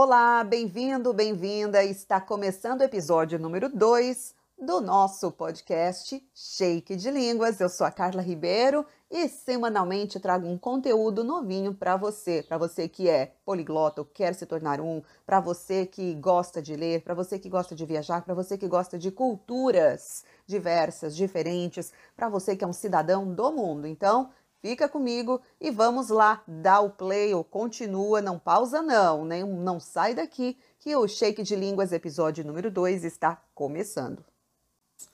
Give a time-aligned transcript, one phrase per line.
[0.00, 1.82] Olá, bem-vindo, bem-vinda.
[1.82, 7.60] Está começando o episódio número 2 do nosso podcast Shake de Línguas.
[7.60, 12.88] Eu sou a Carla Ribeiro e semanalmente trago um conteúdo novinho para você, para você
[12.88, 17.14] que é poliglota ou quer se tornar um, para você que gosta de ler, para
[17.14, 22.54] você que gosta de viajar, para você que gosta de culturas diversas, diferentes, para você
[22.54, 23.84] que é um cidadão do mundo.
[23.84, 24.30] Então,
[24.60, 29.78] Fica comigo e vamos lá, dá o play ou continua, não pausa não, nem não
[29.78, 34.24] sai daqui que o Shake de Línguas episódio número 2 está começando.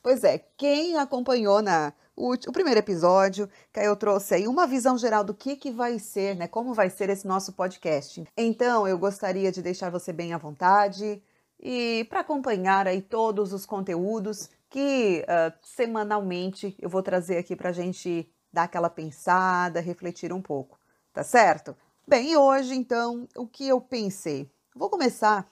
[0.03, 4.97] Pois é, quem acompanhou na o, o, primeiro episódio, que eu trouxe aí uma visão
[4.97, 6.47] geral do que, que vai ser, né?
[6.47, 8.25] Como vai ser esse nosso podcast.
[8.37, 11.21] Então, eu gostaria de deixar você bem à vontade
[11.61, 17.71] e para acompanhar aí todos os conteúdos que uh, semanalmente eu vou trazer aqui para
[17.71, 20.79] a gente dar aquela pensada, refletir um pouco,
[21.13, 21.77] tá certo?
[22.07, 24.49] Bem, e hoje então, o que eu pensei?
[24.75, 25.51] Vou começar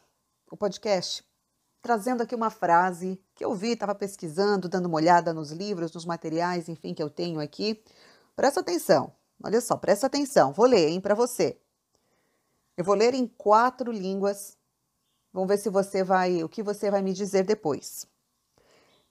[0.51, 1.24] o podcast
[1.83, 6.04] trazendo aqui uma frase que eu vi, estava pesquisando, dando uma olhada nos livros, nos
[6.04, 7.82] materiais, enfim, que eu tenho aqui.
[8.37, 9.12] Presta atenção,
[9.43, 11.59] olha só, presta atenção, vou ler, hein, para você.
[12.77, 14.57] Eu vou ler em quatro línguas.
[15.32, 18.07] Vamos ver se você vai, o que você vai me dizer depois.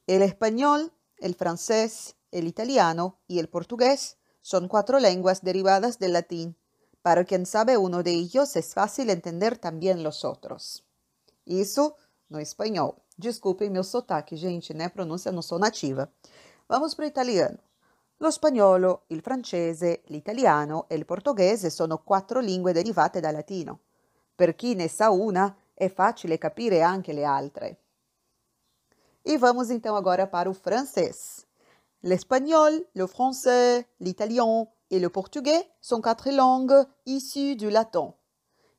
[0.08, 6.56] El español, el francés, el italiano y el portugués son cuatro lenguas derivadas del latín.
[7.02, 10.84] Para quien sabe uno de ellos es fácil entender también los outros.
[11.46, 11.96] Isso
[12.30, 12.96] no espanhol.
[13.18, 14.90] Desculpem meu sotaque, gente, né?
[14.90, 16.12] Pronúncia não sou nativa.
[16.68, 17.58] Vamos para italiano.
[18.18, 23.80] Lo spagnolo, il francese, l'italiano e il portoghese sono quattro lingue derivate dal latino.
[24.36, 27.80] Per chi ne sa una, è facile capire anche le altre.
[29.24, 31.46] E vamos então agora para o francês.
[32.04, 38.16] L'espagnol, le français, l'italien et le portugais sont quatre langues issues du latin.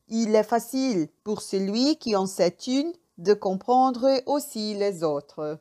[0.08, 5.58] Il est facile pour celui qui en sait une de comprendre aussi les autres.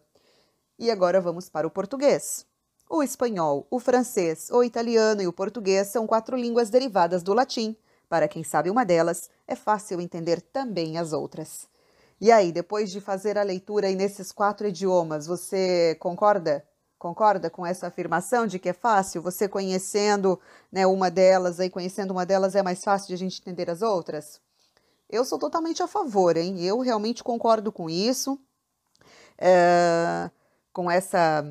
[0.79, 2.47] E agora vamos para o português.
[2.89, 7.77] O espanhol, o francês, o italiano e o português são quatro línguas derivadas do latim.
[8.09, 11.67] Para quem sabe uma delas, é fácil entender também as outras.
[12.19, 16.65] E aí, depois de fazer a leitura nesses quatro idiomas, você concorda?
[17.01, 19.23] Concorda com essa afirmação de que é fácil?
[19.23, 20.39] Você conhecendo
[20.71, 23.81] né, uma delas, aí conhecendo uma delas é mais fácil de a gente entender as
[23.81, 24.39] outras?
[25.09, 26.63] Eu sou totalmente a favor, hein?
[26.63, 28.39] Eu realmente concordo com isso,
[29.35, 30.29] é,
[30.71, 31.43] com essa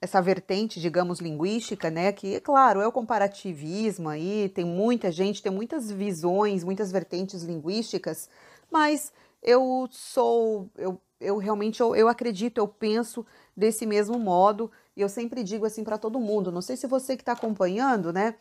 [0.00, 2.12] essa vertente, digamos, linguística, né?
[2.12, 8.28] Que, claro, é o comparativismo aí, tem muita gente, tem muitas visões, muitas vertentes linguísticas,
[8.70, 9.12] mas
[9.42, 13.24] eu sou, eu, eu realmente, eu, eu acredito, eu penso
[13.56, 17.16] desse mesmo modo, e eu sempre digo assim para todo mundo, não sei se você
[17.16, 18.34] que está acompanhando, né,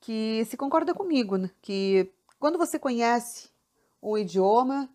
[0.00, 3.48] que se concorda comigo, né, que quando você conhece
[4.02, 4.88] um idioma,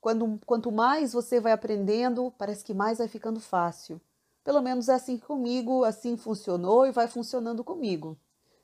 [0.00, 4.00] quando, quanto mais você vai aprendendo, parece que mais vai ficando fácil.
[4.44, 8.16] Pelo menos é assim comigo, assim funcionou e vai funcionando comigo.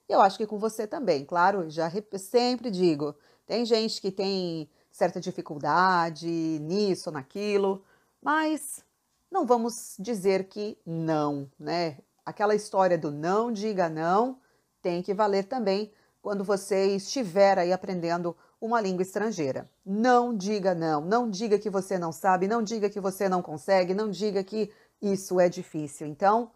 [0.09, 3.15] E eu acho que com você também, claro, já sempre digo,
[3.47, 6.29] tem gente que tem certa dificuldade
[6.61, 7.83] nisso, naquilo,
[8.23, 8.85] mas
[9.31, 11.99] não vamos dizer que não, né?
[12.25, 14.39] Aquela história do não diga não
[14.81, 19.69] tem que valer também quando você estiver aí aprendendo uma língua estrangeira.
[19.85, 23.93] Não diga não, não diga que você não sabe, não diga que você não consegue,
[23.93, 26.07] não diga que isso é difícil.
[26.07, 26.51] Então,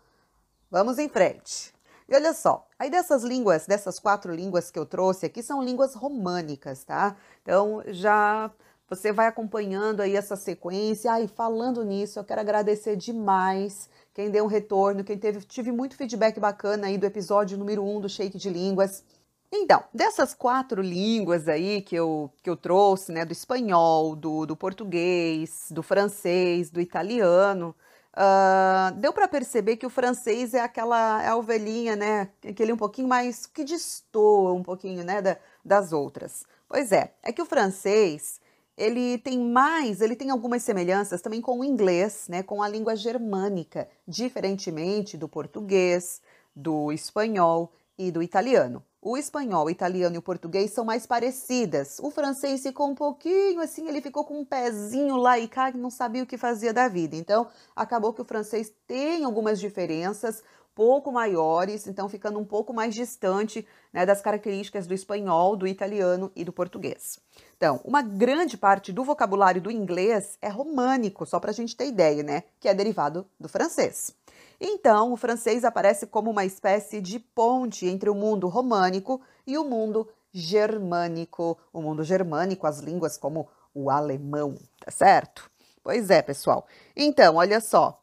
[0.71, 1.75] vamos em frente.
[2.09, 5.95] E olha só, aí dessas línguas, dessas quatro línguas que eu trouxe aqui, são línguas
[5.95, 7.17] românicas, tá?
[7.43, 8.53] Então, já
[8.89, 11.13] você vai acompanhando aí essa sequência.
[11.13, 15.71] Ah, e falando nisso, eu quero agradecer demais quem deu um retorno, quem teve, tive
[15.71, 19.05] muito feedback bacana aí do episódio número 1 um do Shake de Línguas.
[19.53, 24.57] Então, dessas quatro línguas aí que eu, que eu trouxe, né, do espanhol, do, do
[24.57, 27.75] português, do francês, do italiano,
[28.17, 32.77] uh, deu para perceber que o francês é aquela é a ovelhinha, né, aquele um
[32.77, 36.45] pouquinho mais que destoa um pouquinho, né, da, das outras.
[36.69, 38.41] Pois é, é que o francês
[38.77, 42.95] ele tem mais, ele tem algumas semelhanças também com o inglês, né, com a língua
[42.95, 46.21] germânica, diferentemente do português,
[46.55, 48.85] do espanhol e do italiano.
[49.01, 51.99] O espanhol, o italiano e o português são mais parecidas.
[52.01, 55.91] O francês ficou um pouquinho assim, ele ficou com um pezinho lá e cá, não
[55.91, 57.15] sabia o que fazia da vida.
[57.15, 60.43] Então, acabou que o francês tem algumas diferenças
[60.77, 66.31] pouco maiores, então ficando um pouco mais distante né, das características do espanhol, do italiano
[66.37, 67.19] e do português.
[67.57, 71.87] Então, uma grande parte do vocabulário do inglês é românico, só para a gente ter
[71.87, 72.43] ideia, né?
[72.61, 74.15] Que é derivado do francês.
[74.61, 79.65] Então, o francês aparece como uma espécie de ponte entre o mundo românico e o
[79.65, 81.59] mundo germânico.
[81.73, 85.51] O mundo germânico, as línguas como o alemão, tá certo?
[85.83, 86.67] Pois é, pessoal.
[86.95, 88.03] Então, olha só,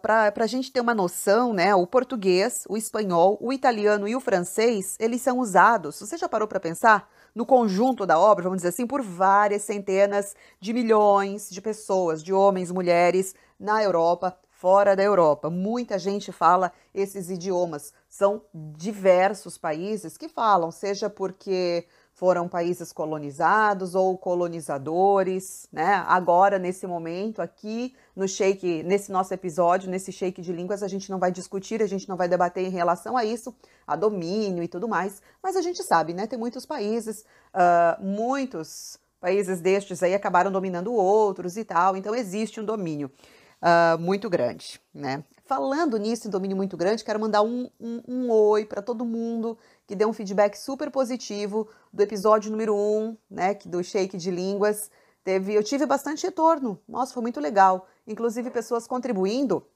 [0.00, 4.20] para a gente ter uma noção, né, o português, o espanhol, o italiano e o
[4.20, 7.10] francês, eles são usados, você já parou para pensar?
[7.34, 12.32] No conjunto da obra, vamos dizer assim, por várias centenas de milhões de pessoas, de
[12.32, 15.50] homens, mulheres, na Europa, fora da Europa.
[15.50, 17.92] Muita gente fala esses idiomas.
[18.08, 21.86] São diversos países que falam, seja porque
[22.24, 26.02] foram países colonizados ou colonizadores, né?
[26.08, 31.10] Agora, nesse momento, aqui no Shake, nesse nosso episódio, nesse Shake de Línguas, a gente
[31.10, 33.54] não vai discutir, a gente não vai debater em relação a isso,
[33.86, 36.26] a domínio e tudo mais, mas a gente sabe, né?
[36.26, 42.58] Tem muitos países, uh, muitos países destes aí acabaram dominando outros e tal, então existe
[42.58, 43.12] um domínio
[43.60, 45.22] uh, muito grande, né?
[45.44, 49.58] Falando nisso, em domínio muito grande, quero mandar um, um, um oi para todo mundo
[49.86, 54.30] que deu um feedback super positivo do episódio número 1, um, né, do Shake de
[54.30, 54.90] Línguas.
[55.22, 56.80] Teve, eu tive bastante retorno.
[56.88, 57.86] Nossa, foi muito legal.
[58.06, 59.66] Inclusive pessoas contribuindo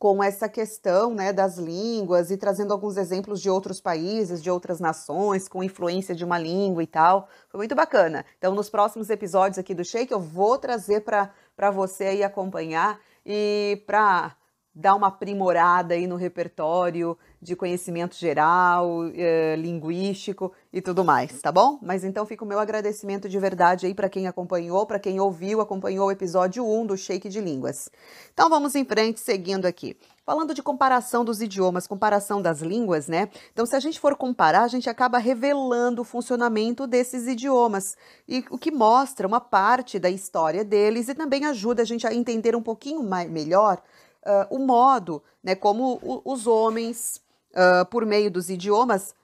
[0.00, 4.80] com essa questão né, das línguas e trazendo alguns exemplos de outros países, de outras
[4.80, 7.28] nações, com influência de uma língua e tal.
[7.50, 8.24] Foi muito bacana.
[8.38, 13.82] Então, nos próximos episódios aqui do Shake, eu vou trazer para você aí acompanhar e
[13.86, 14.34] para
[14.74, 21.50] dar uma aprimorada aí no repertório de conhecimento geral, eh, linguístico e tudo mais, tá
[21.50, 21.78] bom?
[21.80, 25.60] Mas então fica o meu agradecimento de verdade aí para quem acompanhou, para quem ouviu,
[25.60, 27.88] acompanhou o episódio 1 do Shake de Línguas.
[28.34, 29.96] Então vamos em frente, seguindo aqui.
[30.24, 33.28] Falando de comparação dos idiomas, comparação das línguas, né?
[33.52, 37.96] Então, se a gente for comparar, a gente acaba revelando o funcionamento desses idiomas,
[38.28, 42.14] e o que mostra uma parte da história deles e também ajuda a gente a
[42.14, 43.82] entender um pouquinho mais, melhor
[44.24, 47.20] uh, o modo, né, como o, os homens,
[47.52, 49.14] uh, por meio dos idiomas,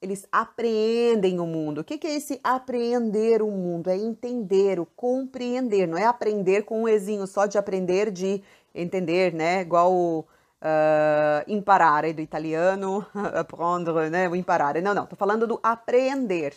[0.00, 1.80] eles apreendem o mundo.
[1.80, 3.88] O que, que é esse apreender o mundo?
[3.88, 8.42] É entender, o compreender, não é aprender com um exinho só de aprender, de
[8.74, 9.62] entender, né?
[9.62, 10.26] Igual o uh,
[11.46, 14.28] imparare do italiano, apprendre, né?
[14.28, 14.80] O imparare.
[14.80, 16.54] Não, não, tô falando do apreender,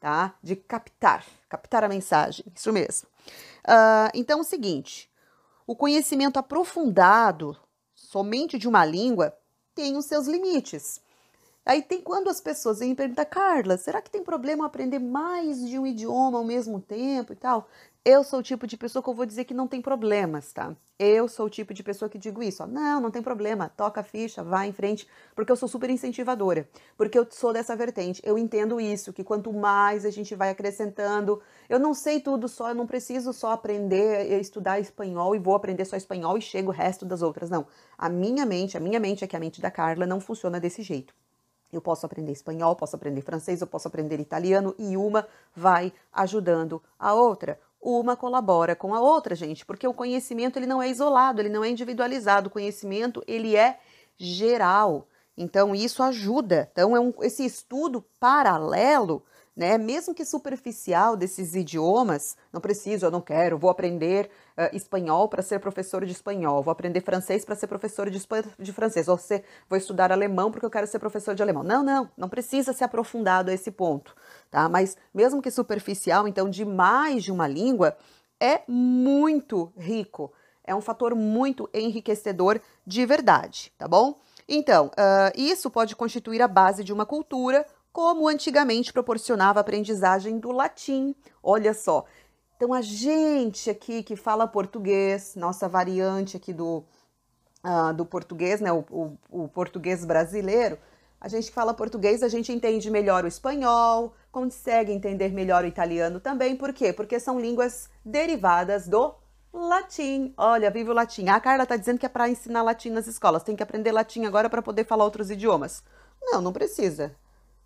[0.00, 0.34] tá?
[0.42, 3.08] De captar, captar a mensagem, isso mesmo.
[3.64, 5.08] Uh, então, é o seguinte,
[5.66, 7.56] o conhecimento aprofundado
[7.94, 9.32] somente de uma língua
[9.74, 11.00] tem os seus limites.
[11.64, 15.78] Aí tem quando as pessoas vêm perguntar, Carla, será que tem problema aprender mais de
[15.78, 17.68] um idioma ao mesmo tempo e tal?
[18.04, 20.74] Eu sou o tipo de pessoa que eu vou dizer que não tem problemas, tá?
[20.98, 24.00] Eu sou o tipo de pessoa que digo isso, ó, não, não tem problema, toca
[24.00, 25.06] a ficha, vai em frente,
[25.36, 29.52] porque eu sou super incentivadora, porque eu sou dessa vertente, eu entendo isso, que quanto
[29.52, 34.32] mais a gente vai acrescentando, eu não sei tudo só, eu não preciso só aprender,
[34.40, 37.66] estudar espanhol e vou aprender só espanhol e chego o resto das outras, não.
[37.96, 40.82] A minha mente, a minha mente é que a mente da Carla não funciona desse
[40.82, 41.14] jeito.
[41.72, 46.82] Eu posso aprender espanhol, posso aprender francês, eu posso aprender italiano e uma vai ajudando
[46.98, 51.42] a outra uma colabora com a outra, gente, porque o conhecimento ele não é isolado,
[51.42, 53.80] ele não é individualizado, o conhecimento ele é
[54.16, 55.08] geral.
[55.36, 56.68] Então isso ajuda.
[56.70, 59.24] Então é um, esse estudo paralelo
[59.54, 59.76] né?
[59.76, 65.42] Mesmo que superficial desses idiomas, não preciso, eu não quero, vou aprender uh, espanhol para
[65.42, 68.20] ser professor de espanhol, vou aprender francês para ser professor de,
[68.58, 71.62] de francês, ou ser, vou estudar alemão porque eu quero ser professor de alemão.
[71.62, 74.14] Não, não, não precisa ser aprofundado a esse ponto,
[74.50, 74.68] tá?
[74.68, 77.96] Mas mesmo que superficial, então de mais de uma língua,
[78.40, 80.32] é muito rico,
[80.64, 84.18] é um fator muito enriquecedor de verdade, tá bom?
[84.48, 90.38] Então, uh, isso pode constituir a base de uma cultura como antigamente proporcionava a aprendizagem
[90.38, 91.14] do latim.
[91.42, 92.04] Olha só.
[92.56, 96.84] Então, a gente aqui que fala português, nossa variante aqui do,
[97.64, 100.78] uh, do português, né, o, o, o português brasileiro,
[101.20, 105.68] a gente que fala português, a gente entende melhor o espanhol, consegue entender melhor o
[105.68, 106.56] italiano também.
[106.56, 106.92] Por quê?
[106.92, 109.14] Porque são línguas derivadas do
[109.52, 110.34] latim.
[110.36, 111.28] Olha, vive o latim.
[111.28, 113.44] A Carla está dizendo que é para ensinar latim nas escolas.
[113.44, 115.84] Tem que aprender latim agora para poder falar outros idiomas.
[116.20, 117.14] Não, não precisa.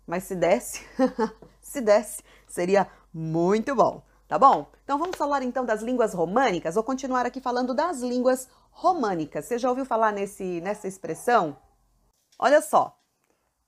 [0.07, 0.81] Mas se desse,
[1.61, 4.71] se desse, seria muito bom, tá bom?
[4.83, 6.75] Então vamos falar então das línguas românicas.
[6.75, 9.45] Vou continuar aqui falando das línguas românicas.
[9.45, 11.57] Você já ouviu falar nesse, nessa expressão?
[12.39, 12.97] Olha só,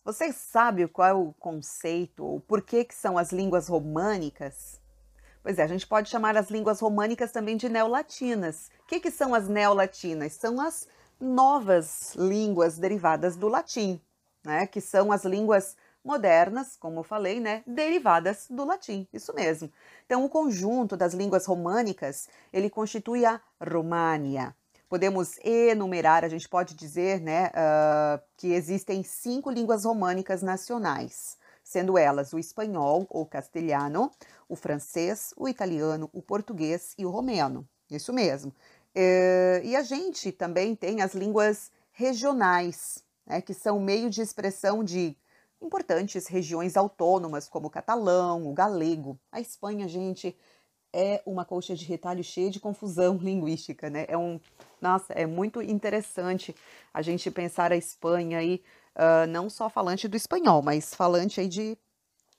[0.06, 4.80] você sabe qual é o conceito ou por que, que são as línguas românicas?
[5.44, 8.70] Pois é, a gente pode chamar as línguas românicas também de neolatinas.
[8.84, 10.34] O que, que são as neolatinas?
[10.34, 10.88] São as
[11.20, 14.02] novas línguas derivadas do latim,
[14.44, 14.66] né?
[14.68, 19.72] Que são as línguas modernas, como eu falei, né, derivadas do latim, isso mesmo.
[20.06, 24.56] Então, o conjunto das línguas românicas, ele constitui a România.
[24.88, 31.38] Podemos enumerar, a gente pode dizer, né, uh, que existem cinco línguas românicas nacionais.
[31.64, 34.12] sendo elas o espanhol ou castelhano,
[34.48, 37.68] o francês, o italiano, o português e o romeno.
[37.92, 38.52] Isso mesmo.
[38.96, 44.84] É, e a gente também tem as línguas regionais, né, que são meio de expressão
[44.84, 45.16] de
[45.62, 49.20] importantes regiões autônomas, como o catalão, o galego.
[49.32, 50.36] A Espanha, gente,
[50.94, 54.06] é uma colcha de retalho cheia de confusão linguística, né?
[54.08, 54.40] É um,
[54.82, 56.56] nossa, é muito interessante
[56.94, 58.64] a gente pensar a Espanha aí,
[58.96, 61.78] uh, não só falante do espanhol, mas falante aí de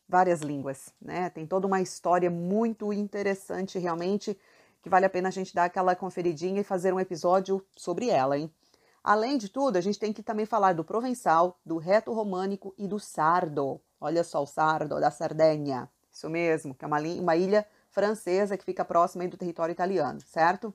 [0.09, 1.31] várias línguas, né?
[1.31, 4.37] Tem toda uma história muito interessante, realmente,
[4.83, 8.37] que vale a pena a gente dar aquela conferidinha e fazer um episódio sobre ela,
[8.37, 8.53] hein?
[9.02, 12.87] Além de tudo, a gente tem que também falar do provençal, do reto românico e
[12.87, 13.80] do sardo.
[14.00, 15.88] Olha só o sardo da Sardenha.
[16.12, 20.73] Isso mesmo, que é uma, uma ilha francesa que fica próxima do território italiano, certo?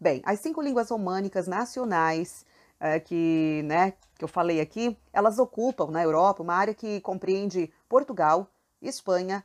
[0.00, 2.46] Bem, as cinco línguas românicas nacionais
[2.80, 7.72] é, que, né, que eu falei aqui, elas ocupam na Europa uma área que compreende
[7.88, 9.44] Portugal, Espanha,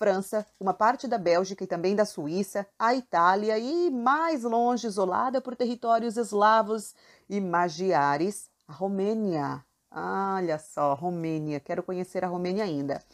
[0.00, 5.42] França, uma parte da Bélgica e também da Suíça, a Itália e, mais longe, isolada
[5.42, 6.94] por territórios eslavos
[7.28, 9.62] e magiares, a Romênia.
[9.90, 13.04] Olha só, Romênia, quero conhecer a Romênia ainda.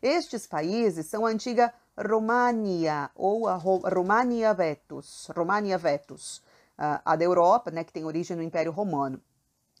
[0.00, 6.40] Estes países são a antiga România ou a România Vetus, România Vetus,
[6.78, 9.20] a da Europa, né, que tem origem no Império Romano.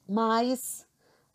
[0.08, 0.84] Mas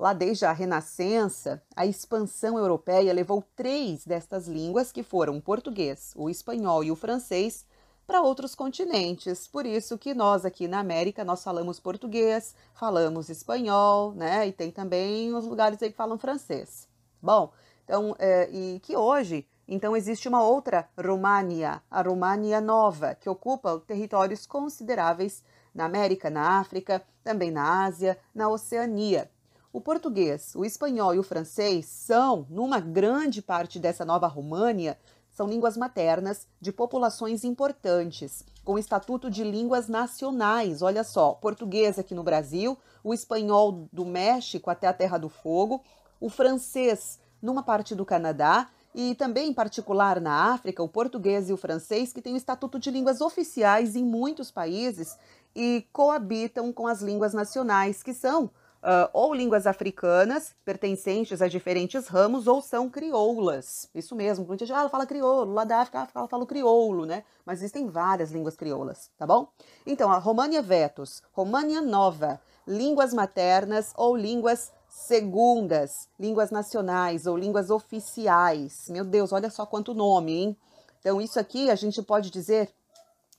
[0.02, 6.12] Lá desde a Renascença, a expansão europeia levou três destas línguas, que foram o português,
[6.16, 7.68] o espanhol e o francês,
[8.08, 9.48] para outros continentes.
[9.48, 14.48] Por isso que nós aqui na América nós falamos português, falamos espanhol, né?
[14.48, 16.88] E tem também os lugares aí que falam francês.
[17.22, 17.54] Bom,
[17.84, 23.80] então é, e que hoje então existe uma outra România, a România Nova, que ocupa
[23.86, 25.44] territórios consideráveis
[25.76, 29.30] na América, na África, também na Ásia, na Oceania.
[29.74, 34.98] O português, o espanhol e o francês são, numa grande parte dessa nova România,
[35.32, 40.82] são línguas maternas de populações importantes, com estatuto de línguas nacionais.
[40.82, 45.82] Olha só, português aqui no Brasil, o espanhol do México até a Terra do Fogo,
[46.20, 51.54] o francês numa parte do Canadá e também, em particular, na África, o português e
[51.54, 55.18] o francês, que têm o estatuto de línguas oficiais em muitos países
[55.56, 62.08] e coabitam com as línguas nacionais, que são uh, ou línguas africanas, pertencentes a diferentes
[62.08, 63.90] ramos, ou são crioulas.
[63.94, 67.06] Isso mesmo, quando a gente ah, ela fala crioulo, lá da África ela fala crioulo,
[67.06, 67.24] né?
[67.46, 69.48] Mas existem várias línguas crioulas, tá bom?
[69.86, 77.70] Então, a România Vetus, România Nova, línguas maternas ou línguas segundas, línguas nacionais ou línguas
[77.70, 78.88] oficiais.
[78.90, 80.58] Meu Deus, olha só quanto nome, hein?
[81.00, 82.70] Então, isso aqui a gente pode dizer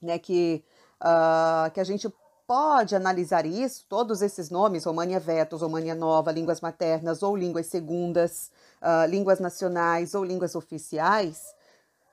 [0.01, 0.65] né, que,
[1.01, 2.13] uh, que a gente
[2.53, 8.51] pode analisar isso, todos esses nomes, România Vetus, România Nova, línguas maternas ou línguas segundas,
[8.83, 11.55] uh, línguas nacionais ou línguas oficiais,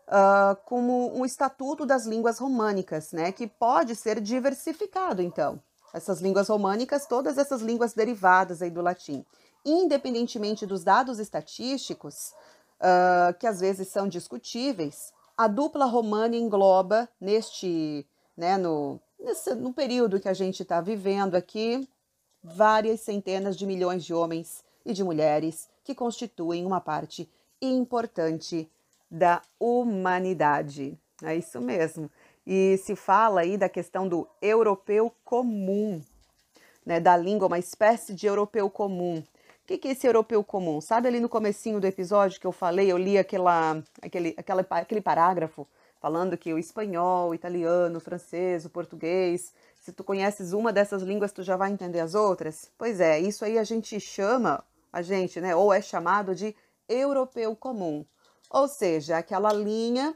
[0.08, 5.62] uh, como um estatuto das línguas românicas, né, que pode ser diversificado, então.
[5.93, 9.25] Essas línguas românicas, todas essas línguas derivadas aí do latim.
[9.65, 12.34] Independentemente dos dados estatísticos,
[12.79, 19.74] uh, que às vezes são discutíveis, a dupla romana engloba neste, né, no, nesse, no
[19.74, 21.88] período que a gente está vivendo aqui,
[22.44, 27.30] várias centenas de milhões de homens e de mulheres que constituem uma parte
[27.62, 28.70] importante
[29.10, 30.98] da humanidade.
[31.24, 32.10] É isso mesmo.
[32.46, 36.02] E se fala aí da questão do europeu comum,
[36.86, 39.20] né, da língua, uma espécie de europeu comum.
[39.20, 40.82] O que, que é esse europeu comum?
[40.82, 45.02] Sabe ali no comecinho do episódio que eu falei, eu li aquela, aquele, aquela, aquele
[45.02, 45.68] parágrafo
[46.00, 51.01] falando que o espanhol, o italiano, o francês, o português, se tu conheces uma dessas
[51.01, 52.72] línguas, tu já vai entender as outras?
[52.77, 56.56] Pois é, isso aí a gente chama, a gente, né, ou é chamado de
[56.88, 58.06] europeu comum.
[58.50, 60.15] Ou seja, aquela linha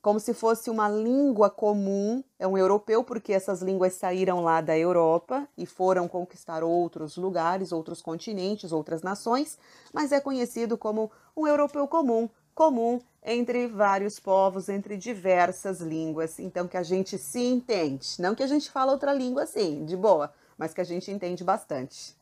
[0.00, 4.78] como se fosse uma língua comum, é um europeu porque essas línguas saíram lá da
[4.78, 9.58] Europa e foram conquistar outros lugares, outros continentes, outras nações,
[9.92, 16.38] mas é conhecido como um europeu comum, comum entre vários povos, entre diversas línguas.
[16.38, 18.20] Então, que a gente se entende.
[18.20, 21.44] Não que a gente fala outra língua assim, de boa, mas que a gente entende
[21.44, 22.16] bastante.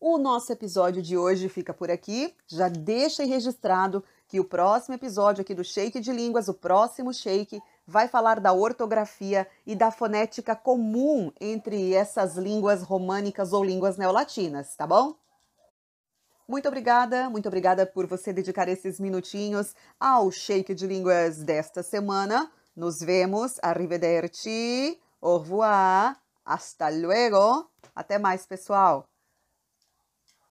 [0.00, 2.34] O nosso episódio de hoje fica por aqui.
[2.46, 7.60] Já deixa registrado que o próximo episódio aqui do Shake de Línguas, o próximo Shake,
[7.86, 14.74] vai falar da ortografia e da fonética comum entre essas línguas românicas ou línguas neolatinas,
[14.76, 15.14] tá bom?
[16.46, 22.50] Muito obrigada, muito obrigada por você dedicar esses minutinhos ao Shake de Línguas desta semana.
[22.76, 27.70] Nos vemos, arrivederci, au revoir, hasta luego.
[27.94, 29.13] Até mais, pessoal!